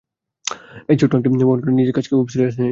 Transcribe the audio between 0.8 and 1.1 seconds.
এই